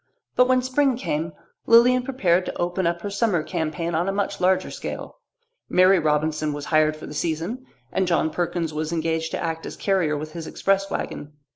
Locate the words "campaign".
3.43-3.93